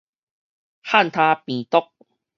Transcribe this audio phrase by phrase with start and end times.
[0.83, 1.83] 漢他病毒